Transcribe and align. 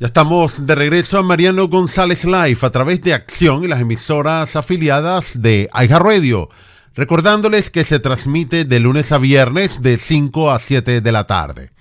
Ya 0.00 0.06
estamos 0.06 0.64
de 0.64 0.76
regreso 0.76 1.18
a 1.18 1.24
Mariano 1.24 1.66
González 1.66 2.24
Live 2.24 2.60
a 2.62 2.70
través 2.70 3.02
de 3.02 3.14
Acción 3.14 3.64
y 3.64 3.66
las 3.66 3.80
emisoras 3.80 4.54
afiliadas 4.54 5.42
de 5.42 5.68
Aiga 5.72 5.98
Radio. 5.98 6.50
Recordándoles 6.94 7.68
que 7.72 7.84
se 7.84 7.98
transmite 7.98 8.64
de 8.64 8.78
lunes 8.78 9.10
a 9.10 9.18
viernes 9.18 9.82
de 9.82 9.98
5 9.98 10.52
a 10.52 10.60
7 10.60 11.00
de 11.00 11.12
la 11.12 11.26
tarde. 11.26 11.72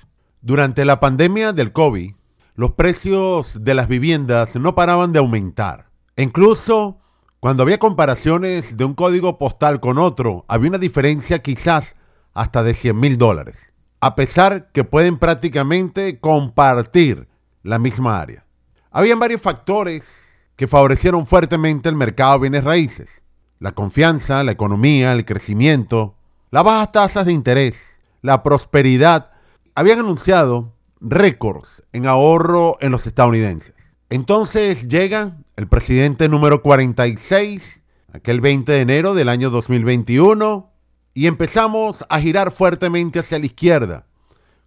Durante 0.42 0.84
la 0.84 1.00
pandemia 1.00 1.54
del 1.54 1.72
COVID, 1.72 2.16
los 2.56 2.72
precios 2.72 3.64
de 3.64 3.76
las 3.76 3.88
viviendas 3.88 4.56
no 4.56 4.74
paraban 4.74 5.14
de 5.14 5.20
aumentar. 5.20 5.92
E 6.16 6.24
incluso 6.24 6.98
cuando 7.40 7.62
había 7.62 7.78
comparaciones 7.78 8.78
de 8.78 8.84
un 8.84 8.96
código 8.96 9.38
postal 9.38 9.80
con 9.80 10.00
otro, 10.00 10.44
había 10.48 10.70
una 10.70 10.80
diferencia 10.80 11.44
quizás 11.44 11.96
hasta 12.34 12.64
de 12.64 12.74
100 12.74 13.00
mil 13.00 13.20
dólares. 13.20 13.74
A 14.00 14.16
pesar 14.16 14.72
que 14.72 14.84
pueden 14.84 15.20
prácticamente 15.20 16.20
compartir 16.20 17.28
la 17.68 17.80
misma 17.80 18.22
área. 18.22 18.46
Habían 18.92 19.20
varios 19.20 19.42
factores 19.42 20.08
que 20.56 20.68
favorecieron 20.68 21.28
fuertemente 21.28 21.90
el 21.90 21.96
mercado 21.96 22.34
de 22.34 22.40
bienes 22.40 22.64
raíces. 22.64 23.22
La 23.60 23.74
confianza, 23.74 24.44
la 24.44 24.54
economía, 24.54 25.12
el 25.12 25.26
crecimiento, 25.26 26.16
las 26.50 26.64
bajas 26.64 26.94
tasas 26.94 27.26
de 27.26 27.34
interés, 27.34 27.78
la 28.22 28.42
prosperidad. 28.42 29.32
Habían 29.76 30.00
anunciado 30.00 30.74
récords 31.02 31.84
en 31.92 32.08
ahorro 32.08 32.78
en 32.80 32.92
los 32.92 33.06
estadounidenses. 33.06 33.74
Entonces 34.10 34.88
llega 34.88 35.36
el 35.58 35.68
presidente 35.68 36.30
número 36.30 36.62
46, 36.62 37.84
aquel 38.14 38.40
20 38.40 38.72
de 38.72 38.82
enero 38.82 39.14
del 39.14 39.28
año 39.28 39.50
2021, 39.50 40.72
y 41.14 41.28
empezamos 41.28 42.06
a 42.08 42.22
girar 42.22 42.54
fuertemente 42.54 43.20
hacia 43.20 43.40
la 43.40 43.48
izquierda, 43.48 44.06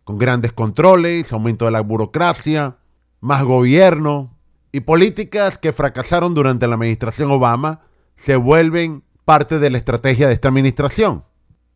con 0.05 0.19
grandes 0.19 0.53
controles, 0.53 1.33
aumento 1.33 1.65
de 1.65 1.71
la 1.71 1.80
burocracia, 1.80 2.77
más 3.20 3.45
gobierno 3.45 4.37
y 4.73 4.80
políticas 4.80 5.59
que 5.59 5.73
fracasaron 5.73 6.34
durante 6.34 6.66
la 6.66 6.74
administración 6.74 7.30
Obama 7.30 7.82
se 8.16 8.37
vuelven 8.37 9.02
parte 9.24 9.59
de 9.59 9.71
la 9.71 9.79
estrategia 9.79 10.29
de 10.29 10.35
esta 10.35 10.49
administración. 10.49 11.24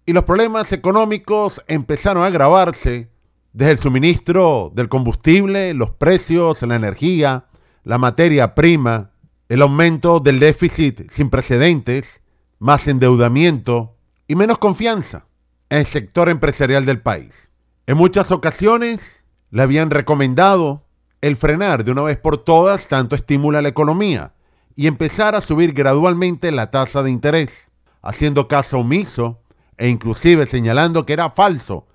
Y 0.06 0.12
los 0.12 0.24
problemas 0.24 0.72
económicos 0.72 1.62
empezaron 1.66 2.22
a 2.22 2.26
agravarse 2.26 3.10
desde 3.52 3.72
el 3.72 3.78
suministro 3.78 4.72
del 4.74 4.88
combustible, 4.88 5.72
los 5.74 5.90
precios, 5.90 6.62
la 6.62 6.76
energía, 6.76 7.46
la 7.84 7.98
materia 7.98 8.54
prima, 8.54 9.12
el 9.48 9.62
aumento 9.62 10.20
del 10.20 10.40
déficit 10.40 11.10
sin 11.10 11.30
precedentes, 11.30 12.22
más 12.58 12.88
endeudamiento 12.88 13.96
y 14.26 14.34
menos 14.34 14.58
confianza 14.58 15.26
en 15.70 15.78
el 15.78 15.86
sector 15.86 16.28
empresarial 16.28 16.84
del 16.86 17.00
país. 17.00 17.50
En 17.86 17.96
muchas 17.96 18.30
ocasiones 18.30 19.22
le 19.50 19.62
habían 19.62 19.90
recomendado 19.90 20.83
el 21.24 21.36
frenar 21.36 21.86
de 21.86 21.92
una 21.92 22.02
vez 22.02 22.18
por 22.18 22.36
todas 22.36 22.86
tanto 22.86 23.16
estimula 23.16 23.62
la 23.62 23.70
economía 23.70 24.34
y 24.76 24.88
empezar 24.88 25.34
a 25.34 25.40
subir 25.40 25.72
gradualmente 25.72 26.52
la 26.52 26.70
tasa 26.70 27.02
de 27.02 27.10
interés, 27.10 27.70
haciendo 28.02 28.46
caso 28.46 28.80
omiso 28.80 29.40
e 29.78 29.88
inclusive 29.88 30.46
señalando 30.46 31.06
que 31.06 31.14
era 31.14 31.30
falso 31.30 31.86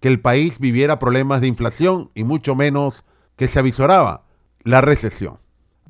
que 0.00 0.08
el 0.08 0.20
país 0.20 0.58
viviera 0.58 0.98
problemas 0.98 1.40
de 1.40 1.46
inflación 1.46 2.10
y 2.14 2.24
mucho 2.24 2.54
menos 2.54 3.04
que 3.36 3.48
se 3.48 3.58
avisoraba 3.58 4.26
la 4.64 4.82
recesión. 4.82 5.38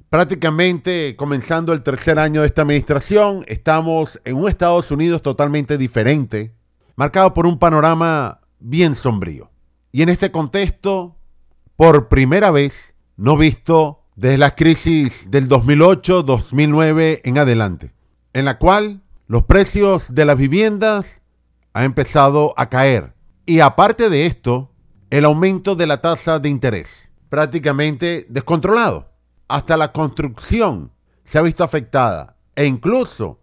Prácticamente 0.08 1.16
comenzando 1.16 1.72
el 1.72 1.82
tercer 1.82 2.20
año 2.20 2.42
de 2.42 2.46
esta 2.46 2.62
administración, 2.62 3.44
estamos 3.48 4.20
en 4.24 4.36
un 4.36 4.48
Estados 4.48 4.92
Unidos 4.92 5.20
totalmente 5.20 5.78
diferente, 5.78 6.54
marcado 6.94 7.34
por 7.34 7.48
un 7.48 7.58
panorama 7.58 8.40
bien 8.60 8.94
sombrío. 8.94 9.50
Y 9.90 10.02
en 10.02 10.10
este 10.10 10.30
contexto, 10.30 11.16
por 11.76 12.08
primera 12.08 12.50
vez, 12.50 12.94
no 13.16 13.36
visto 13.36 14.04
desde 14.16 14.38
la 14.38 14.54
crisis 14.54 15.30
del 15.30 15.48
2008-2009 15.48 17.20
en 17.24 17.38
adelante, 17.38 17.92
en 18.32 18.44
la 18.44 18.58
cual 18.58 19.02
los 19.26 19.44
precios 19.44 20.14
de 20.14 20.24
las 20.24 20.36
viviendas 20.36 21.22
han 21.72 21.84
empezado 21.84 22.54
a 22.56 22.68
caer. 22.68 23.14
Y 23.46 23.60
aparte 23.60 24.08
de 24.08 24.26
esto, 24.26 24.70
el 25.10 25.24
aumento 25.24 25.74
de 25.74 25.86
la 25.86 26.00
tasa 26.00 26.38
de 26.38 26.48
interés, 26.48 27.10
prácticamente 27.28 28.26
descontrolado. 28.28 29.10
Hasta 29.48 29.76
la 29.76 29.92
construcción 29.92 30.92
se 31.24 31.38
ha 31.38 31.42
visto 31.42 31.64
afectada. 31.64 32.36
E 32.54 32.66
incluso 32.66 33.40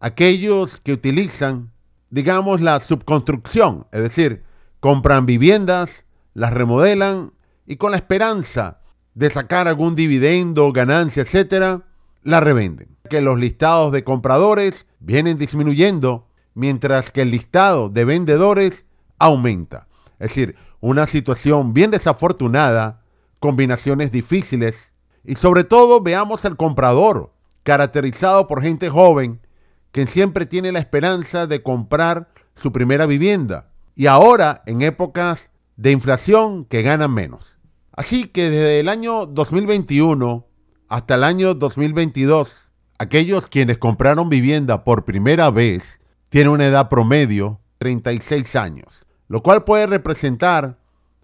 aquellos 0.00 0.78
que 0.78 0.94
utilizan, 0.94 1.72
digamos, 2.10 2.60
la 2.60 2.80
subconstrucción, 2.80 3.86
es 3.92 4.02
decir, 4.02 4.44
compran 4.80 5.26
viviendas, 5.26 6.04
las 6.34 6.52
remodelan 6.52 7.32
y 7.66 7.76
con 7.76 7.90
la 7.90 7.96
esperanza 7.98 8.80
de 9.14 9.30
sacar 9.30 9.66
algún 9.68 9.96
dividendo, 9.96 10.72
ganancia, 10.72 11.22
etcétera, 11.22 11.82
la 12.22 12.40
revenden. 12.40 12.88
Que 13.08 13.20
los 13.20 13.38
listados 13.38 13.92
de 13.92 14.04
compradores 14.04 14.86
vienen 15.00 15.38
disminuyendo 15.38 16.26
mientras 16.54 17.10
que 17.10 17.22
el 17.22 17.30
listado 17.30 17.88
de 17.88 18.04
vendedores 18.04 18.84
aumenta. 19.18 19.86
Es 20.18 20.28
decir, 20.28 20.56
una 20.80 21.06
situación 21.06 21.72
bien 21.72 21.90
desafortunada, 21.90 23.02
combinaciones 23.38 24.12
difíciles 24.12 24.92
y 25.24 25.36
sobre 25.36 25.64
todo 25.64 26.00
veamos 26.00 26.44
al 26.44 26.56
comprador 26.56 27.32
caracterizado 27.62 28.46
por 28.46 28.62
gente 28.62 28.88
joven 28.88 29.40
que 29.92 30.06
siempre 30.06 30.46
tiene 30.46 30.72
la 30.72 30.78
esperanza 30.78 31.46
de 31.46 31.62
comprar 31.62 32.28
su 32.54 32.72
primera 32.72 33.06
vivienda 33.06 33.68
y 33.94 34.06
ahora 34.06 34.62
en 34.66 34.82
épocas 34.82 35.50
de 35.76 35.90
inflación 35.90 36.64
que 36.64 36.82
ganan 36.82 37.12
menos. 37.12 37.55
Así 37.96 38.28
que 38.28 38.50
desde 38.50 38.80
el 38.80 38.90
año 38.90 39.24
2021 39.24 40.46
hasta 40.88 41.14
el 41.14 41.24
año 41.24 41.54
2022, 41.54 42.70
aquellos 42.98 43.48
quienes 43.48 43.78
compraron 43.78 44.28
vivienda 44.28 44.84
por 44.84 45.06
primera 45.06 45.50
vez 45.50 45.98
tienen 46.28 46.52
una 46.52 46.66
edad 46.66 46.90
promedio 46.90 47.58
36 47.78 48.54
años, 48.54 49.06
lo 49.28 49.42
cual 49.42 49.64
puede 49.64 49.86
representar 49.86 50.78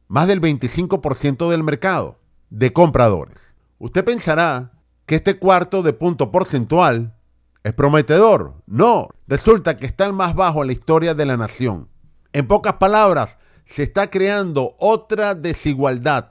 más 0.09 0.27
del 0.29 0.41
25% 0.41 1.51
del 1.51 1.63
mercado 1.63 2.19
de 2.49 2.73
compradores. 2.73 3.55
Usted 3.79 4.03
pensará 4.03 4.73
que 5.05 5.17
este 5.17 5.39
cuarto 5.39 5.83
de 5.83 5.93
punto 5.93 6.31
porcentual 6.31 7.15
es 7.65 7.75
prometedor. 7.75 8.55
No, 8.67 9.09
resulta 9.29 9.77
que 9.77 9.85
está 9.85 10.07
el 10.07 10.15
más 10.15 10.35
bajo 10.35 10.63
en 10.63 10.69
la 10.69 10.73
historia 10.73 11.13
de 11.15 11.27
la 11.27 11.37
nación. 11.37 11.89
En 12.33 12.47
pocas 12.47 12.75
palabras, 12.75 13.37
se 13.67 13.83
está 13.83 14.11
creando 14.11 14.75
otra 14.79 15.35
desigualdad 15.35 16.31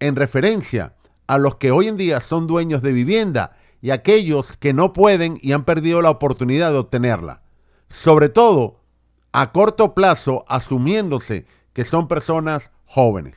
en 0.00 0.16
referencia 0.16 0.94
a 1.26 1.38
los 1.38 1.56
que 1.56 1.70
hoy 1.70 1.88
en 1.88 1.96
día 1.96 2.20
son 2.20 2.46
dueños 2.46 2.82
de 2.82 2.92
vivienda 2.92 3.56
y 3.80 3.90
aquellos 3.90 4.56
que 4.56 4.72
no 4.72 4.92
pueden 4.92 5.38
y 5.42 5.52
han 5.52 5.64
perdido 5.64 6.02
la 6.02 6.10
oportunidad 6.10 6.72
de 6.72 6.78
obtenerla. 6.78 7.42
Sobre 7.88 8.28
todo 8.28 8.80
a 9.32 9.52
corto 9.52 9.94
plazo, 9.94 10.44
asumiéndose 10.48 11.46
que 11.72 11.84
son 11.84 12.08
personas 12.08 12.70
jóvenes. 12.86 13.36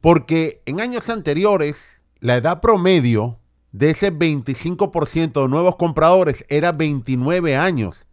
Porque 0.00 0.62
en 0.66 0.80
años 0.80 1.08
anteriores, 1.10 2.02
la 2.20 2.36
edad 2.36 2.60
promedio 2.60 3.38
de 3.72 3.90
ese 3.90 4.12
25% 4.12 5.42
de 5.42 5.48
nuevos 5.48 5.76
compradores 5.76 6.46
era 6.48 6.72
29 6.72 7.56
años. 7.56 8.06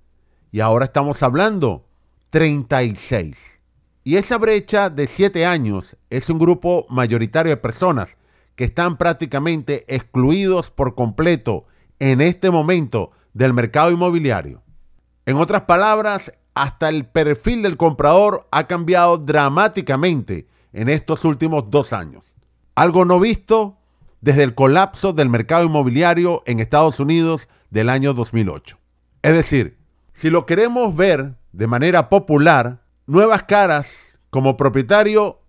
Y 0.51 0.59
ahora 0.59 0.85
estamos 0.85 1.23
hablando 1.23 1.85
36. 2.31 3.37
Y 4.03 4.15
esa 4.15 4.37
brecha 4.37 4.89
de 4.89 5.07
7 5.07 5.45
años 5.45 5.95
es 6.09 6.29
un 6.29 6.39
grupo 6.39 6.87
mayoritario 6.89 7.51
de 7.51 7.57
personas 7.57 8.17
que 8.55 8.63
están 8.63 8.97
prácticamente 8.97 9.85
excluidos 9.87 10.71
por 10.71 10.95
completo 10.95 11.65
en 11.99 12.19
este 12.19 12.49
momento 12.49 13.11
del 13.33 13.53
mercado 13.53 13.91
inmobiliario. 13.91 14.63
En 15.25 15.37
otras 15.37 15.61
palabras, 15.61 16.33
hasta 16.55 16.89
el 16.89 17.05
perfil 17.05 17.61
del 17.61 17.77
comprador 17.77 18.47
ha 18.51 18.67
cambiado 18.67 19.17
dramáticamente 19.17 20.47
en 20.73 20.89
estos 20.89 21.23
últimos 21.23 21.69
dos 21.69 21.93
años. 21.93 22.25
Algo 22.73 23.05
no 23.05 23.19
visto 23.19 23.77
desde 24.19 24.43
el 24.43 24.55
colapso 24.55 25.13
del 25.13 25.29
mercado 25.29 25.65
inmobiliario 25.65 26.41
en 26.45 26.59
Estados 26.59 26.99
Unidos 26.99 27.47
del 27.69 27.87
año 27.89 28.13
2008. 28.13 28.77
Es 29.21 29.35
decir, 29.35 29.77
si 30.13 30.29
lo 30.29 30.45
queremos 30.45 30.95
ver 30.95 31.35
de 31.51 31.67
manera 31.67 32.09
popular, 32.09 32.80
nuevas 33.07 33.43
caras 33.43 34.17
como 34.29 34.57
propietario 34.57 35.41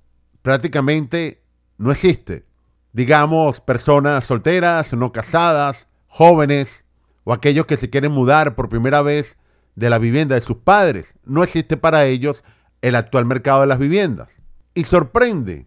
prácticamente 0.42 1.42
no 1.78 1.92
existe. 1.92 2.44
Digamos, 2.92 3.60
personas 3.60 4.24
solteras, 4.24 4.92
no 4.92 5.12
casadas, 5.12 5.86
jóvenes 6.08 6.84
o 7.24 7.32
aquellos 7.32 7.66
que 7.66 7.76
se 7.76 7.90
quieren 7.90 8.12
mudar 8.12 8.54
por 8.54 8.68
primera 8.68 9.02
vez 9.02 9.38
de 9.76 9.88
la 9.88 9.98
vivienda 9.98 10.34
de 10.34 10.40
sus 10.42 10.58
padres. 10.58 11.14
No 11.24 11.42
existe 11.42 11.76
para 11.76 12.04
ellos 12.04 12.44
el 12.82 12.94
actual 12.96 13.24
mercado 13.24 13.62
de 13.62 13.68
las 13.68 13.78
viviendas. 13.78 14.30
Y 14.74 14.84
sorprende, 14.84 15.66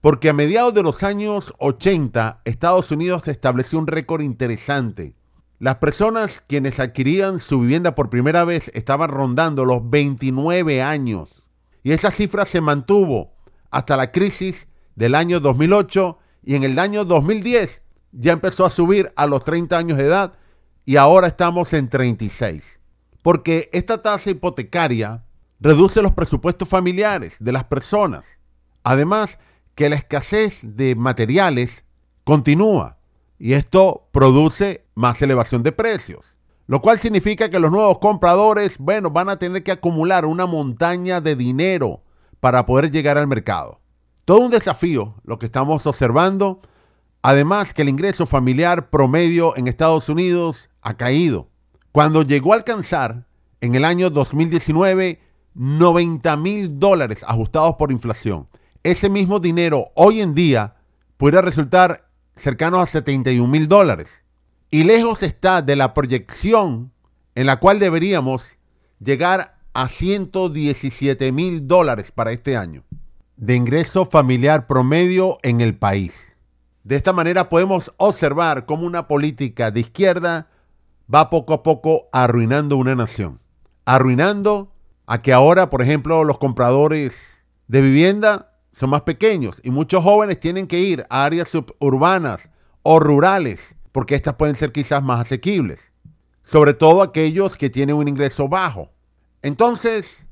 porque 0.00 0.30
a 0.30 0.32
mediados 0.32 0.74
de 0.74 0.82
los 0.82 1.02
años 1.02 1.54
80 1.58 2.40
Estados 2.44 2.90
Unidos 2.90 3.26
estableció 3.28 3.78
un 3.78 3.86
récord 3.86 4.22
interesante. 4.22 5.14
Las 5.64 5.76
personas 5.76 6.42
quienes 6.46 6.78
adquirían 6.78 7.38
su 7.38 7.60
vivienda 7.60 7.94
por 7.94 8.10
primera 8.10 8.44
vez 8.44 8.70
estaban 8.74 9.08
rondando 9.08 9.64
los 9.64 9.88
29 9.88 10.82
años. 10.82 11.42
Y 11.82 11.92
esa 11.92 12.10
cifra 12.10 12.44
se 12.44 12.60
mantuvo 12.60 13.32
hasta 13.70 13.96
la 13.96 14.12
crisis 14.12 14.68
del 14.94 15.14
año 15.14 15.40
2008 15.40 16.18
y 16.42 16.56
en 16.56 16.64
el 16.64 16.78
año 16.78 17.06
2010 17.06 17.80
ya 18.12 18.34
empezó 18.34 18.66
a 18.66 18.70
subir 18.70 19.10
a 19.16 19.26
los 19.26 19.42
30 19.42 19.78
años 19.78 19.96
de 19.96 20.04
edad 20.04 20.34
y 20.84 20.96
ahora 20.96 21.28
estamos 21.28 21.72
en 21.72 21.88
36. 21.88 22.78
Porque 23.22 23.70
esta 23.72 24.02
tasa 24.02 24.28
hipotecaria 24.28 25.24
reduce 25.60 26.02
los 26.02 26.12
presupuestos 26.12 26.68
familiares 26.68 27.36
de 27.40 27.52
las 27.52 27.64
personas. 27.64 28.38
Además, 28.82 29.38
que 29.74 29.88
la 29.88 29.96
escasez 29.96 30.60
de 30.62 30.94
materiales 30.94 31.84
continúa 32.22 32.98
y 33.38 33.54
esto 33.54 34.08
produce 34.12 34.84
más 34.94 35.20
elevación 35.22 35.62
de 35.62 35.72
precios. 35.72 36.36
Lo 36.66 36.80
cual 36.80 36.98
significa 36.98 37.50
que 37.50 37.58
los 37.58 37.70
nuevos 37.70 37.98
compradores, 37.98 38.78
bueno, 38.78 39.10
van 39.10 39.28
a 39.28 39.38
tener 39.38 39.62
que 39.62 39.72
acumular 39.72 40.24
una 40.24 40.46
montaña 40.46 41.20
de 41.20 41.36
dinero 41.36 42.02
para 42.40 42.64
poder 42.64 42.90
llegar 42.90 43.18
al 43.18 43.26
mercado. 43.26 43.80
Todo 44.24 44.38
un 44.38 44.50
desafío 44.50 45.14
lo 45.24 45.38
que 45.38 45.46
estamos 45.46 45.86
observando. 45.86 46.62
Además 47.20 47.74
que 47.74 47.82
el 47.82 47.90
ingreso 47.90 48.26
familiar 48.26 48.88
promedio 48.88 49.56
en 49.56 49.68
Estados 49.68 50.08
Unidos 50.08 50.70
ha 50.80 50.96
caído. 50.96 51.48
Cuando 51.92 52.22
llegó 52.22 52.52
a 52.52 52.56
alcanzar 52.56 53.26
en 53.60 53.74
el 53.74 53.84
año 53.84 54.10
2019 54.10 55.20
90 55.54 56.36
mil 56.36 56.78
dólares 56.78 57.24
ajustados 57.26 57.76
por 57.76 57.92
inflación. 57.92 58.48
Ese 58.82 59.08
mismo 59.08 59.38
dinero 59.38 59.92
hoy 59.94 60.20
en 60.20 60.34
día 60.34 60.74
puede 61.16 61.40
resultar 61.40 62.03
cercano 62.36 62.80
a 62.80 62.86
71 62.86 63.48
mil 63.48 63.68
dólares. 63.68 64.22
Y 64.70 64.84
lejos 64.84 65.22
está 65.22 65.62
de 65.62 65.76
la 65.76 65.94
proyección 65.94 66.92
en 67.34 67.46
la 67.46 67.56
cual 67.58 67.78
deberíamos 67.78 68.58
llegar 68.98 69.56
a 69.72 69.88
117 69.88 71.32
mil 71.32 71.66
dólares 71.66 72.10
para 72.10 72.32
este 72.32 72.56
año 72.56 72.84
de 73.36 73.56
ingreso 73.56 74.04
familiar 74.04 74.66
promedio 74.66 75.38
en 75.42 75.60
el 75.60 75.76
país. 75.76 76.12
De 76.84 76.96
esta 76.96 77.12
manera 77.12 77.48
podemos 77.48 77.92
observar 77.96 78.66
cómo 78.66 78.86
una 78.86 79.08
política 79.08 79.70
de 79.70 79.80
izquierda 79.80 80.48
va 81.12 81.30
poco 81.30 81.54
a 81.54 81.62
poco 81.62 82.08
arruinando 82.12 82.76
una 82.76 82.94
nación. 82.94 83.40
Arruinando 83.84 84.72
a 85.06 85.20
que 85.22 85.32
ahora, 85.32 85.70
por 85.70 85.82
ejemplo, 85.82 86.24
los 86.24 86.38
compradores 86.38 87.42
de 87.68 87.80
vivienda 87.80 88.53
son 88.76 88.90
más 88.90 89.02
pequeños 89.02 89.60
y 89.62 89.70
muchos 89.70 90.02
jóvenes 90.02 90.40
tienen 90.40 90.66
que 90.66 90.80
ir 90.80 91.06
a 91.08 91.24
áreas 91.24 91.48
suburbanas 91.48 92.50
o 92.82 92.98
rurales 92.98 93.76
porque 93.92 94.16
estas 94.16 94.34
pueden 94.34 94.56
ser 94.56 94.72
quizás 94.72 95.02
más 95.02 95.20
asequibles, 95.20 95.92
sobre 96.42 96.74
todo 96.74 97.02
aquellos 97.02 97.56
que 97.56 97.70
tienen 97.70 97.96
un 97.96 98.08
ingreso 98.08 98.48
bajo. 98.48 98.90
Entonces, 99.42 100.26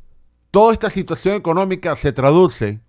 toda 0.50 0.72
esta 0.72 0.90
situación 0.90 1.36
económica 1.36 1.94
se 1.94 2.12
traduce 2.12 2.80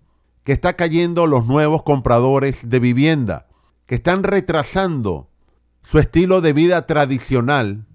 que 0.42 0.52
está 0.52 0.74
cayendo 0.74 1.26
los 1.26 1.46
nuevos 1.46 1.84
compradores 1.84 2.58
de 2.68 2.80
vivienda, 2.80 3.46
que 3.86 3.94
están 3.94 4.24
retrasando 4.24 5.28
su 5.82 5.98
estilo 5.98 6.40
de 6.40 6.52
vida 6.52 6.86
tradicional, 6.86 7.86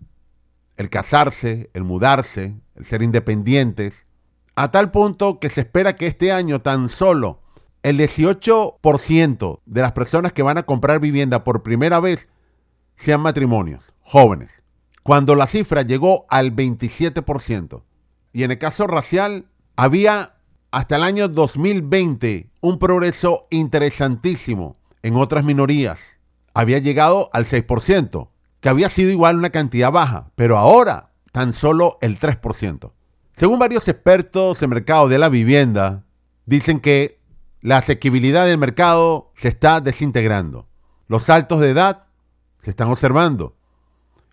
el 0.77 0.89
casarse, 0.89 1.69
el 1.73 1.83
mudarse, 1.83 2.55
el 2.75 2.85
ser 2.85 3.01
independientes, 3.01 4.07
a 4.55 4.71
tal 4.71 4.91
punto 4.91 5.39
que 5.39 5.49
se 5.49 5.61
espera 5.61 5.95
que 5.95 6.07
este 6.07 6.31
año 6.31 6.61
tan 6.61 6.89
solo 6.89 7.38
el 7.83 7.97
18% 7.97 9.59
de 9.65 9.81
las 9.81 9.91
personas 9.93 10.33
que 10.33 10.43
van 10.43 10.57
a 10.57 10.63
comprar 10.63 10.99
vivienda 10.99 11.43
por 11.43 11.63
primera 11.63 11.99
vez 11.99 12.27
sean 12.95 13.21
matrimonios 13.21 13.93
jóvenes, 14.01 14.63
cuando 15.03 15.35
la 15.35 15.47
cifra 15.47 15.83
llegó 15.83 16.25
al 16.29 16.55
27%. 16.55 17.83
Y 18.33 18.43
en 18.43 18.51
el 18.51 18.57
caso 18.57 18.87
racial, 18.87 19.45
había 19.75 20.35
hasta 20.71 20.97
el 20.97 21.03
año 21.03 21.27
2020 21.27 22.49
un 22.61 22.79
progreso 22.79 23.47
interesantísimo 23.49 24.77
en 25.01 25.15
otras 25.15 25.43
minorías. 25.43 26.19
Había 26.53 26.79
llegado 26.79 27.29
al 27.33 27.45
6%, 27.45 28.29
que 28.59 28.69
había 28.69 28.89
sido 28.89 29.09
igual 29.11 29.37
una 29.37 29.49
cantidad 29.51 29.91
baja, 29.91 30.31
pero 30.35 30.57
ahora 30.57 31.11
tan 31.31 31.53
solo 31.53 31.97
el 32.01 32.19
3%. 32.19 32.91
Según 33.35 33.59
varios 33.59 33.87
expertos 33.87 34.61
en 34.61 34.69
mercado 34.69 35.07
de 35.07 35.17
la 35.17 35.29
vivienda, 35.29 36.03
dicen 36.45 36.81
que 36.81 37.18
la 37.61 37.77
asequibilidad 37.77 38.45
del 38.45 38.57
mercado 38.57 39.31
se 39.35 39.49
está 39.49 39.81
desintegrando. 39.81 40.67
Los 41.07 41.23
saltos 41.23 41.59
de 41.59 41.71
edad 41.71 42.05
se 42.61 42.69
están 42.69 42.89
observando. 42.89 43.55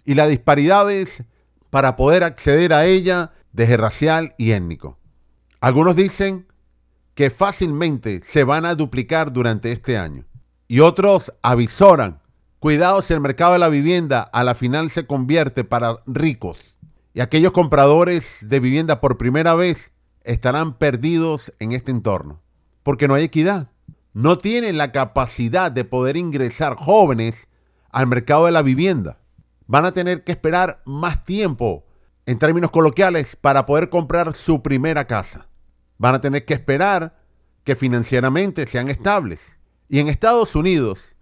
Y 0.04 0.14
las 0.14 0.28
disparidades 0.28 1.24
para 1.70 1.96
poder 1.96 2.22
acceder 2.22 2.72
a 2.72 2.84
ella 2.84 3.32
desde 3.52 3.76
racial 3.76 4.34
y 4.38 4.52
étnico. 4.52 4.98
Algunos 5.60 5.96
dicen 5.96 6.46
que 7.14 7.30
fácilmente 7.30 8.20
se 8.22 8.44
van 8.44 8.64
a 8.64 8.74
duplicar 8.74 9.32
durante 9.32 9.72
este 9.72 9.98
año. 9.98 10.24
Y 10.68 10.80
otros 10.80 11.32
avisoran, 11.42 12.20
cuidado 12.60 13.02
si 13.02 13.14
el 13.14 13.20
mercado 13.20 13.54
de 13.54 13.58
la 13.58 13.68
vivienda 13.68 14.20
a 14.20 14.44
la 14.44 14.54
final 14.54 14.90
se 14.90 15.06
convierte 15.06 15.64
para 15.64 16.02
ricos. 16.06 16.76
Y 17.14 17.20
aquellos 17.20 17.52
compradores 17.52 18.38
de 18.42 18.60
vivienda 18.60 19.00
por 19.00 19.18
primera 19.18 19.54
vez 19.54 19.90
estarán 20.22 20.74
perdidos 20.74 21.52
en 21.58 21.72
este 21.72 21.90
entorno 21.90 22.45
porque 22.86 23.08
no 23.08 23.14
hay 23.14 23.24
equidad. 23.24 23.66
No 24.12 24.38
tienen 24.38 24.78
la 24.78 24.92
capacidad 24.92 25.72
de 25.72 25.84
poder 25.84 26.16
ingresar 26.16 26.76
jóvenes 26.76 27.48
al 27.90 28.06
mercado 28.06 28.46
de 28.46 28.52
la 28.52 28.62
vivienda. 28.62 29.18
Van 29.66 29.84
a 29.84 29.90
tener 29.90 30.22
que 30.22 30.30
esperar 30.30 30.82
más 30.84 31.24
tiempo, 31.24 31.84
en 32.26 32.38
términos 32.38 32.70
coloquiales, 32.70 33.34
para 33.34 33.66
poder 33.66 33.90
comprar 33.90 34.36
su 34.36 34.62
primera 34.62 35.08
casa. 35.08 35.48
Van 35.98 36.14
a 36.14 36.20
tener 36.20 36.44
que 36.44 36.54
esperar 36.54 37.18
que 37.64 37.74
financieramente 37.74 38.68
sean 38.68 38.88
estables. 38.88 39.40
Y 39.88 39.98
en 39.98 40.06
Estados 40.06 40.54
Unidos, 40.54 41.16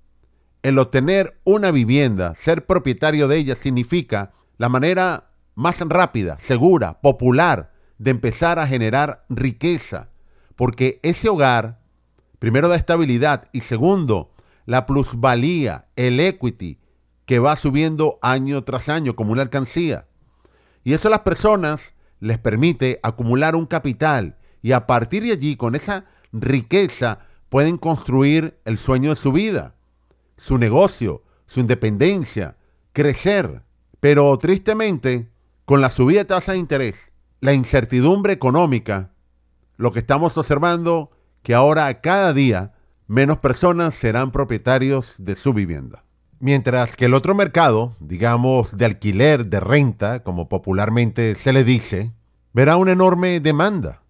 el 0.62 0.78
obtener 0.78 1.40
una 1.44 1.70
vivienda, 1.70 2.34
ser 2.34 2.66
propietario 2.66 3.26
de 3.26 3.38
ella, 3.38 3.56
significa 3.56 4.32
la 4.58 4.68
manera 4.68 5.30
más 5.54 5.80
rápida, 5.80 6.36
segura, 6.40 7.00
popular 7.00 7.72
de 7.96 8.10
empezar 8.10 8.58
a 8.58 8.66
generar 8.66 9.24
riqueza 9.30 10.10
porque 10.56 11.00
ese 11.02 11.28
hogar, 11.28 11.80
primero, 12.38 12.68
da 12.68 12.76
estabilidad 12.76 13.48
y 13.52 13.62
segundo, 13.62 14.32
la 14.66 14.86
plusvalía, 14.86 15.86
el 15.96 16.20
equity, 16.20 16.78
que 17.26 17.38
va 17.38 17.56
subiendo 17.56 18.18
año 18.22 18.64
tras 18.64 18.88
año 18.88 19.16
como 19.16 19.32
una 19.32 19.42
alcancía. 19.42 20.06
Y 20.84 20.92
eso 20.92 21.08
a 21.08 21.10
las 21.10 21.20
personas 21.20 21.94
les 22.20 22.38
permite 22.38 23.00
acumular 23.02 23.56
un 23.56 23.66
capital 23.66 24.36
y 24.62 24.72
a 24.72 24.86
partir 24.86 25.24
de 25.24 25.32
allí, 25.32 25.56
con 25.56 25.74
esa 25.74 26.06
riqueza, 26.32 27.20
pueden 27.48 27.76
construir 27.76 28.58
el 28.64 28.78
sueño 28.78 29.10
de 29.10 29.16
su 29.16 29.30
vida, 29.30 29.74
su 30.36 30.58
negocio, 30.58 31.22
su 31.46 31.60
independencia, 31.60 32.56
crecer. 32.92 33.62
Pero 34.00 34.36
tristemente, 34.38 35.30
con 35.64 35.80
la 35.80 35.90
subida 35.90 36.20
de 36.20 36.24
tasa 36.24 36.52
de 36.52 36.58
interés, 36.58 37.12
la 37.40 37.52
incertidumbre 37.52 38.32
económica, 38.32 39.10
lo 39.76 39.92
que 39.92 40.00
estamos 40.00 40.36
observando 40.38 41.10
que 41.42 41.54
ahora 41.54 42.00
cada 42.00 42.32
día 42.32 42.72
menos 43.06 43.38
personas 43.38 43.94
serán 43.94 44.32
propietarios 44.32 45.14
de 45.18 45.36
su 45.36 45.52
vivienda. 45.52 46.04
Mientras 46.40 46.96
que 46.96 47.06
el 47.06 47.14
otro 47.14 47.34
mercado, 47.34 47.96
digamos 48.00 48.76
de 48.76 48.84
alquiler, 48.84 49.46
de 49.46 49.60
renta, 49.60 50.22
como 50.22 50.48
popularmente 50.48 51.34
se 51.34 51.52
le 51.52 51.64
dice, 51.64 52.12
verá 52.52 52.76
una 52.76 52.92
enorme 52.92 53.40
demanda, 53.40 54.02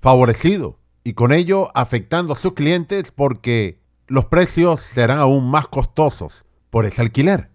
favorecido, 0.00 0.78
y 1.04 1.14
con 1.14 1.32
ello 1.32 1.70
afectando 1.74 2.32
a 2.32 2.36
sus 2.36 2.54
clientes 2.54 3.10
porque 3.10 3.80
los 4.06 4.26
precios 4.26 4.80
serán 4.80 5.18
aún 5.18 5.50
más 5.50 5.66
costosos 5.68 6.44
por 6.70 6.86
ese 6.86 7.02
alquiler. 7.02 7.50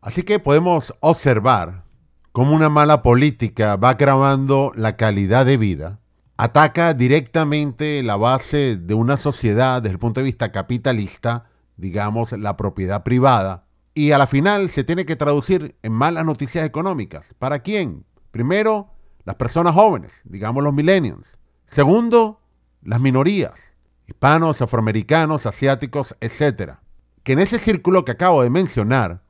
Así 0.00 0.22
que 0.22 0.38
podemos 0.38 0.94
observar 1.00 1.84
cómo 2.32 2.54
una 2.54 2.68
mala 2.68 3.02
política 3.02 3.76
va 3.76 3.90
agravando 3.90 4.72
la 4.76 4.96
calidad 4.96 5.46
de 5.46 5.56
vida 5.56 6.00
ataca 6.36 6.94
directamente 6.94 8.02
la 8.02 8.16
base 8.16 8.76
de 8.76 8.94
una 8.94 9.16
sociedad 9.16 9.82
desde 9.82 9.94
el 9.94 9.98
punto 9.98 10.20
de 10.20 10.24
vista 10.24 10.52
capitalista, 10.52 11.46
digamos 11.76 12.32
la 12.32 12.56
propiedad 12.56 13.02
privada, 13.02 13.64
y 13.94 14.12
a 14.12 14.18
la 14.18 14.26
final 14.26 14.68
se 14.68 14.84
tiene 14.84 15.06
que 15.06 15.16
traducir 15.16 15.76
en 15.82 15.92
malas 15.92 16.24
noticias 16.24 16.66
económicas. 16.66 17.34
¿Para 17.38 17.60
quién? 17.60 18.04
Primero, 18.30 18.90
las 19.24 19.36
personas 19.36 19.74
jóvenes, 19.74 20.12
digamos 20.24 20.62
los 20.62 20.74
millennials. 20.74 21.38
Segundo, 21.66 22.40
las 22.82 23.00
minorías, 23.00 23.58
hispanos, 24.06 24.60
afroamericanos, 24.60 25.46
asiáticos, 25.46 26.14
etc. 26.20 26.74
Que 27.22 27.32
en 27.32 27.38
ese 27.38 27.58
círculo 27.58 28.04
que 28.04 28.12
acabo 28.12 28.42
de 28.42 28.50
mencionar 28.50 29.22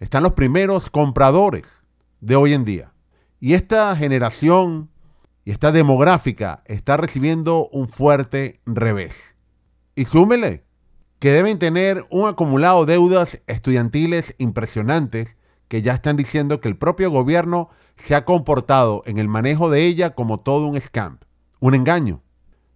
están 0.00 0.22
los 0.22 0.32
primeros 0.32 0.88
compradores 0.88 1.82
de 2.20 2.36
hoy 2.36 2.54
en 2.54 2.64
día. 2.64 2.92
Y 3.40 3.52
esta 3.52 3.94
generación 3.94 4.88
y 5.44 5.50
esta 5.50 5.72
demográfica 5.72 6.62
está 6.66 6.96
recibiendo 6.96 7.68
un 7.68 7.88
fuerte 7.88 8.60
revés. 8.66 9.36
Y 9.94 10.06
súmele 10.06 10.64
que 11.18 11.30
deben 11.30 11.58
tener 11.58 12.06
un 12.10 12.28
acumulado 12.28 12.86
de 12.86 12.94
deudas 12.94 13.40
estudiantiles 13.46 14.34
impresionantes 14.38 15.36
que 15.68 15.82
ya 15.82 15.94
están 15.94 16.16
diciendo 16.16 16.60
que 16.60 16.68
el 16.68 16.76
propio 16.76 17.10
gobierno 17.10 17.68
se 17.96 18.14
ha 18.14 18.24
comportado 18.24 19.02
en 19.06 19.18
el 19.18 19.28
manejo 19.28 19.70
de 19.70 19.86
ella 19.86 20.14
como 20.14 20.40
todo 20.40 20.66
un 20.66 20.80
scam, 20.80 21.18
un 21.60 21.74
engaño, 21.74 22.22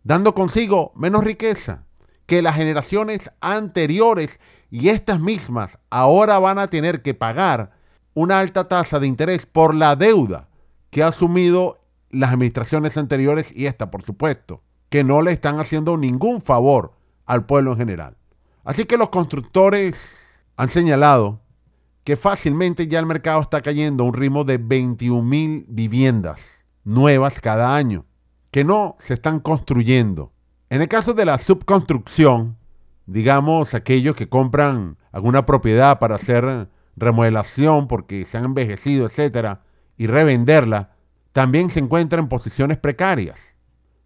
dando 0.04 0.34
consigo 0.34 0.92
menos 0.94 1.24
riqueza 1.24 1.84
que 2.26 2.42
las 2.42 2.56
generaciones 2.56 3.30
anteriores 3.40 4.40
y 4.70 4.90
estas 4.90 5.20
mismas 5.20 5.78
ahora 5.90 6.38
van 6.38 6.58
a 6.58 6.68
tener 6.68 7.02
que 7.02 7.14
pagar 7.14 7.72
una 8.14 8.40
alta 8.40 8.68
tasa 8.68 9.00
de 9.00 9.06
interés 9.06 9.46
por 9.46 9.74
la 9.74 9.96
deuda 9.96 10.48
que 10.90 11.02
ha 11.02 11.08
asumido 11.08 11.77
las 12.10 12.32
administraciones 12.32 12.96
anteriores 12.96 13.52
y 13.54 13.66
esta, 13.66 13.90
por 13.90 14.04
supuesto, 14.04 14.62
que 14.88 15.04
no 15.04 15.22
le 15.22 15.32
están 15.32 15.60
haciendo 15.60 15.96
ningún 15.96 16.40
favor 16.40 16.92
al 17.26 17.46
pueblo 17.46 17.72
en 17.72 17.78
general. 17.78 18.16
Así 18.64 18.84
que 18.84 18.96
los 18.96 19.10
constructores 19.10 20.18
han 20.56 20.70
señalado 20.70 21.40
que 22.04 22.16
fácilmente 22.16 22.86
ya 22.86 22.98
el 22.98 23.06
mercado 23.06 23.42
está 23.42 23.60
cayendo 23.60 24.02
a 24.02 24.06
un 24.06 24.14
ritmo 24.14 24.44
de 24.44 24.58
21 24.58 25.22
mil 25.22 25.66
viviendas 25.68 26.40
nuevas 26.84 27.38
cada 27.40 27.76
año, 27.76 28.06
que 28.50 28.64
no 28.64 28.96
se 28.98 29.14
están 29.14 29.40
construyendo. 29.40 30.32
En 30.70 30.80
el 30.80 30.88
caso 30.88 31.12
de 31.12 31.26
la 31.26 31.36
subconstrucción, 31.36 32.56
digamos 33.04 33.74
aquellos 33.74 34.16
que 34.16 34.28
compran 34.28 34.96
alguna 35.12 35.44
propiedad 35.44 35.98
para 35.98 36.14
hacer 36.14 36.68
remodelación 36.96 37.88
porque 37.88 38.24
se 38.24 38.38
han 38.38 38.46
envejecido, 38.46 39.06
etcétera, 39.06 39.62
y 39.96 40.06
revenderla, 40.06 40.92
también 41.38 41.70
se 41.70 41.78
encuentran 41.78 42.24
en 42.24 42.28
posiciones 42.28 42.78
precarias. 42.78 43.38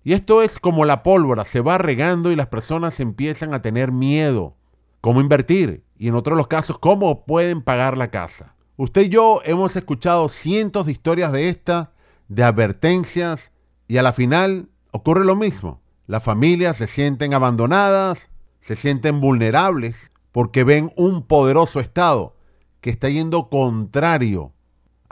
Y 0.05 0.12
esto 0.12 0.43
es 0.43 0.59
como 0.59 0.85
la 0.85 1.03
pólvora, 1.03 1.47
se 1.47 1.62
va 1.62 1.79
regando 1.79 2.31
y 2.31 2.37
las 2.37 2.49
personas 2.49 3.01
empiezan 3.01 3.55
a 3.55 3.62
tener 3.62 3.91
miedo. 3.91 4.55
¿Cómo 5.01 5.23
invertir? 5.23 5.83
Y 5.97 6.09
en 6.09 6.15
otros 6.15 6.37
los 6.37 6.47
casos, 6.47 6.79
¿cómo 6.79 7.25
pueden 7.25 7.62
pagar 7.62 7.97
la 7.97 8.11
casa? 8.11 8.55
Usted 8.77 9.05
y 9.05 9.09
yo 9.09 9.41
hemos 9.47 9.75
escuchado 9.77 10.29
cientos 10.29 10.85
de 10.85 10.93
historias 10.93 11.33
de 11.33 11.49
estas, 11.49 11.89
de 12.29 12.45
advertencias, 12.45 13.51
y 13.89 13.97
a 13.97 14.03
la 14.03 14.12
final 14.12 14.69
ocurre 14.91 15.25
lo 15.25 15.35
mismo. 15.35 15.81
Las 16.07 16.23
familias 16.23 16.77
se 16.77 16.87
sienten 16.87 17.33
abandonadas, 17.33 18.29
se 18.61 18.77
sienten 18.77 19.23
vulnerables, 19.23 20.12
porque 20.33 20.65
ven 20.65 20.93
un 20.97 21.27
poderoso 21.27 21.81
Estado 21.81 22.37
que 22.83 22.91
está 22.91 23.09
yendo 23.09 23.49
contrario 23.49 24.53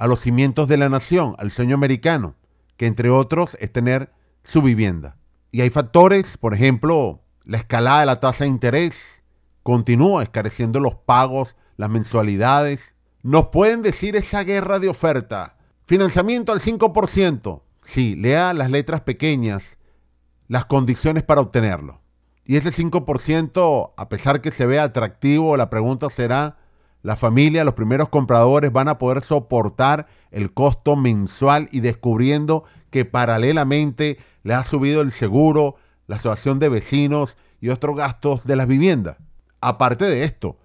a 0.00 0.06
los 0.06 0.20
cimientos 0.20 0.66
de 0.66 0.78
la 0.78 0.88
nación, 0.88 1.36
al 1.38 1.50
sueño 1.50 1.74
americano, 1.74 2.34
que 2.78 2.86
entre 2.86 3.10
otros 3.10 3.54
es 3.60 3.70
tener 3.70 4.10
su 4.44 4.62
vivienda. 4.62 5.18
Y 5.52 5.60
hay 5.60 5.68
factores, 5.68 6.38
por 6.38 6.54
ejemplo, 6.54 7.20
la 7.44 7.58
escalada 7.58 8.00
de 8.00 8.06
la 8.06 8.18
tasa 8.18 8.44
de 8.44 8.48
interés 8.48 9.22
continúa 9.62 10.22
escareciendo 10.22 10.80
los 10.80 10.94
pagos, 10.94 11.54
las 11.76 11.90
mensualidades. 11.90 12.94
Nos 13.22 13.48
pueden 13.48 13.82
decir 13.82 14.16
esa 14.16 14.42
guerra 14.42 14.78
de 14.78 14.88
oferta. 14.88 15.58
Financiamiento 15.84 16.52
al 16.52 16.60
5%. 16.60 17.60
Sí, 17.84 18.16
lea 18.16 18.54
las 18.54 18.70
letras 18.70 19.02
pequeñas, 19.02 19.76
las 20.48 20.64
condiciones 20.64 21.24
para 21.24 21.42
obtenerlo. 21.42 22.00
Y 22.46 22.56
ese 22.56 22.70
5%, 22.70 23.92
a 23.94 24.08
pesar 24.08 24.40
que 24.40 24.50
se 24.50 24.64
vea 24.64 24.84
atractivo, 24.84 25.58
la 25.58 25.68
pregunta 25.68 26.08
será, 26.08 26.56
¿la 27.02 27.16
familia, 27.16 27.64
los 27.64 27.74
primeros 27.74 28.08
compradores 28.08 28.72
van 28.72 28.88
a 28.88 28.98
poder 28.98 29.24
soportar 29.24 30.06
el 30.30 30.52
costo 30.52 30.96
mensual 30.96 31.68
y 31.72 31.80
descubriendo 31.80 32.64
que 32.90 33.04
paralelamente 33.04 34.18
le 34.42 34.54
ha 34.54 34.64
subido 34.64 35.00
el 35.00 35.12
seguro, 35.12 35.76
la 36.06 36.16
asociación 36.16 36.58
de 36.58 36.68
vecinos 36.68 37.36
y 37.60 37.68
otros 37.68 37.96
gastos 37.96 38.44
de 38.44 38.56
las 38.56 38.66
viviendas. 38.66 39.16
Aparte 39.60 40.04
de 40.06 40.24
esto, 40.24 40.56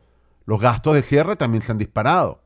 los 0.46 0.60
gastos 0.60 0.96
de 0.96 1.04
cierre 1.04 1.36
también 1.36 1.62
se 1.62 1.72
han 1.72 1.78
disparado. 1.78 2.42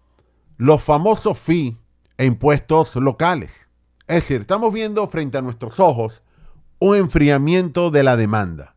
Los 0.58 0.84
famosos 0.84 1.38
fee 1.38 1.77
e 2.17 2.25
impuestos 2.25 2.96
locales. 2.96 3.69
Es 4.08 4.15
decir, 4.15 4.41
estamos 4.41 4.74
viendo 4.74 5.08
frente 5.08 5.38
a 5.38 5.41
nuestros 5.41 5.79
ojos 5.79 6.22
un 6.79 6.96
enfriamiento 6.96 7.91
de 7.91 8.03
la 8.03 8.15
demanda, 8.15 8.75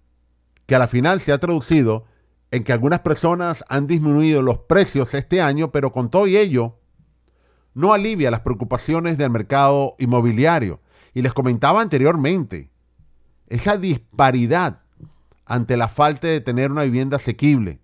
que 0.66 0.74
a 0.74 0.78
la 0.78 0.88
final 0.88 1.20
se 1.20 1.32
ha 1.32 1.38
traducido 1.38 2.04
en 2.52 2.64
que 2.64 2.72
algunas 2.72 3.00
personas 3.00 3.64
han 3.68 3.86
disminuido 3.86 4.42
los 4.42 4.58
precios 4.58 5.14
este 5.14 5.40
año, 5.40 5.72
pero 5.72 5.90
con 5.90 6.10
todo 6.10 6.26
y 6.26 6.36
ello, 6.36 6.78
no 7.72 7.94
alivia 7.94 8.30
las 8.30 8.40
preocupaciones 8.40 9.16
del 9.16 9.30
mercado 9.30 9.96
inmobiliario, 9.98 10.80
y 11.14 11.22
les 11.22 11.32
comentaba 11.32 11.80
anteriormente, 11.80 12.70
esa 13.48 13.78
disparidad 13.78 14.82
ante 15.46 15.78
la 15.78 15.88
falta 15.88 16.28
de 16.28 16.42
tener 16.42 16.70
una 16.70 16.82
vivienda 16.82 17.16
asequible. 17.16 17.80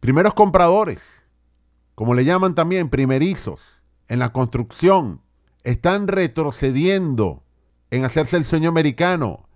Primeros 0.00 0.34
compradores, 0.34 1.02
como 1.94 2.14
le 2.14 2.24
llaman 2.24 2.56
también 2.56 2.90
primerizos, 2.90 3.80
en 4.08 4.18
la 4.18 4.32
construcción, 4.32 5.20
están 5.62 6.08
retrocediendo 6.08 7.44
en 7.90 8.04
hacerse 8.04 8.36
el 8.36 8.44
sueño 8.44 8.70
americano 8.70 9.48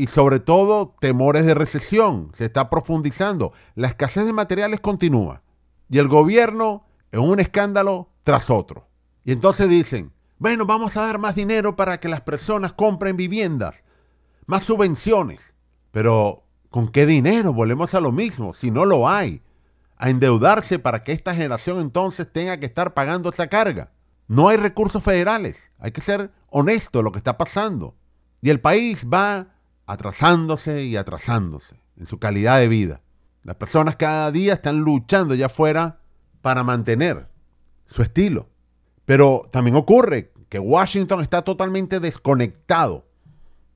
y 0.00 0.06
sobre 0.06 0.40
todo 0.40 0.96
temores 0.98 1.44
de 1.44 1.54
recesión. 1.54 2.32
Se 2.34 2.46
está 2.46 2.70
profundizando. 2.70 3.52
La 3.74 3.88
escasez 3.88 4.24
de 4.24 4.32
materiales 4.32 4.80
continúa. 4.80 5.42
Y 5.90 5.98
el 5.98 6.08
gobierno 6.08 6.86
en 7.12 7.20
un 7.20 7.38
escándalo 7.38 8.08
tras 8.24 8.48
otro. 8.48 8.88
Y 9.24 9.32
entonces 9.32 9.68
dicen, 9.68 10.10
bueno, 10.38 10.64
vamos 10.64 10.96
a 10.96 11.04
dar 11.04 11.18
más 11.18 11.34
dinero 11.34 11.76
para 11.76 12.00
que 12.00 12.08
las 12.08 12.22
personas 12.22 12.72
compren 12.72 13.18
viviendas, 13.18 13.84
más 14.46 14.64
subvenciones. 14.64 15.52
Pero, 15.90 16.44
¿con 16.70 16.88
qué 16.88 17.04
dinero? 17.04 17.52
Volvemos 17.52 17.92
a 17.92 18.00
lo 18.00 18.10
mismo, 18.10 18.54
si 18.54 18.70
no 18.70 18.86
lo 18.86 19.06
hay. 19.06 19.42
A 19.98 20.08
endeudarse 20.08 20.78
para 20.78 21.04
que 21.04 21.12
esta 21.12 21.34
generación 21.34 21.78
entonces 21.78 22.26
tenga 22.32 22.58
que 22.58 22.64
estar 22.64 22.94
pagando 22.94 23.28
esa 23.28 23.48
carga. 23.48 23.90
No 24.28 24.48
hay 24.48 24.56
recursos 24.56 25.04
federales. 25.04 25.70
Hay 25.78 25.90
que 25.90 26.00
ser 26.00 26.30
honesto 26.48 27.02
lo 27.02 27.12
que 27.12 27.18
está 27.18 27.36
pasando. 27.36 27.96
Y 28.40 28.48
el 28.48 28.62
país 28.62 29.06
va 29.06 29.59
atrasándose 29.90 30.84
y 30.84 30.96
atrasándose 30.96 31.74
en 31.96 32.06
su 32.06 32.18
calidad 32.20 32.60
de 32.60 32.68
vida. 32.68 33.00
Las 33.42 33.56
personas 33.56 33.96
cada 33.96 34.30
día 34.30 34.54
están 34.54 34.78
luchando 34.78 35.34
allá 35.34 35.46
afuera 35.46 35.98
para 36.42 36.62
mantener 36.62 37.26
su 37.88 38.02
estilo. 38.02 38.48
Pero 39.04 39.48
también 39.50 39.76
ocurre 39.76 40.32
que 40.48 40.60
Washington 40.60 41.22
está 41.22 41.42
totalmente 41.42 41.98
desconectado 41.98 43.04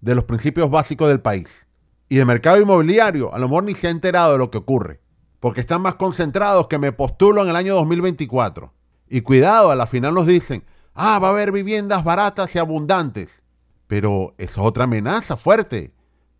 de 0.01 0.15
los 0.15 0.25
principios 0.25 0.71
básicos 0.71 1.09
del 1.09 1.21
país. 1.21 1.67
Y 2.09 2.21
el 2.21 2.27
mercado 2.27 2.61
inmobiliario 2.61 3.35
a 3.35 3.39
lo 3.41 3.49
mejor 3.49 3.65
ni 3.65 3.75
se 3.75 3.89
ha 3.89 3.91
enterado 3.91 4.33
de 4.33 4.39
lo 4.39 4.51
que 4.51 4.59
ocurre. 4.59 5.01
Porque 5.41 5.61
están 5.61 5.83
más 5.83 5.97
concentrados 5.97 6.69
que 6.69 6.79
me 6.79 6.93
postulo 6.93 7.43
en 7.43 7.49
el 7.49 7.57
año 7.57 7.75
2024. 7.75 8.73
Y 9.09 9.23
cuidado, 9.23 9.73
a 9.73 9.77
la 9.77 9.89
final 9.89 10.15
nos 10.15 10.27
dicen, 10.27 10.65
ah, 10.95 11.19
va 11.19 11.29
a 11.29 11.31
haber 11.33 11.51
viviendas 11.51 12.05
baratas 12.05 12.55
y 12.55 12.59
abundantes. 12.61 13.43
Pero 13.89 14.35
es 14.39 14.57
otra 14.57 14.85
amenaza 14.85 15.37
fuerte. 15.37 15.94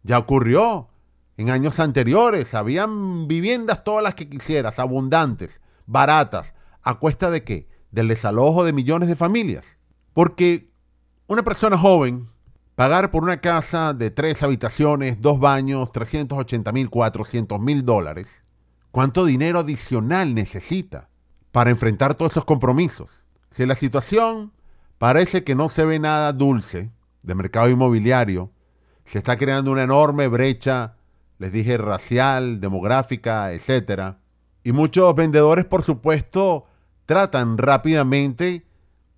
Ya 0.05 0.19
ocurrió. 0.19 0.89
En 1.37 1.51
años 1.51 1.81
anteriores 1.81 2.55
habían 2.55 3.27
viviendas 3.27 3.83
todas 3.83 4.05
las 4.05 4.15
que 4.15 4.29
quisieras, 4.29 4.79
abundantes, 4.79 5.61
baratas. 5.87 6.55
¿A 6.83 7.01
cuesta 7.01 7.33
de 7.33 7.43
qué? 7.43 7.69
del 7.95 8.09
desalojo 8.09 8.65
de 8.65 8.73
millones 8.73 9.09
de 9.09 9.15
familias. 9.15 9.65
Porque 10.13 10.69
una 11.29 11.45
persona 11.45 11.79
joven, 11.79 12.29
pagar 12.75 13.13
por 13.13 13.23
una 13.23 13.41
casa 13.41 13.95
de 13.95 14.11
tres 14.11 14.43
habitaciones, 14.43 15.21
dos 15.21 15.39
baños, 15.39 15.93
380 15.93 16.73
mil, 16.73 16.91
400 16.91 17.61
mil 17.61 17.85
dólares, 17.85 18.27
¿cuánto 18.91 19.25
dinero 19.25 19.61
adicional 19.61 20.35
necesita 20.35 21.09
para 21.53 21.71
enfrentar 21.71 22.17
todos 22.17 22.33
esos 22.33 22.45
compromisos? 22.45 23.11
Si 23.53 23.65
la 23.65 23.77
situación 23.77 24.53
parece 24.99 25.45
que 25.45 25.55
no 25.55 25.69
se 25.69 25.85
ve 25.85 26.01
nada 26.01 26.33
dulce 26.33 26.91
de 27.23 27.35
mercado 27.37 27.71
inmobiliario, 27.71 28.51
se 29.07 29.19
está 29.19 29.37
creando 29.37 29.71
una 29.71 29.85
enorme 29.85 30.29
brecha, 30.29 30.95
les 31.39 31.53
dije, 31.53 31.77
racial, 31.77 32.61
demográfica, 32.61 33.53
etcétera. 33.53 34.19
Y 34.63 34.73
muchos 34.73 35.15
vendedores, 35.15 35.65
por 35.65 35.83
supuesto, 35.83 36.67
tratan 37.07 37.59
rápidamente 37.59 38.65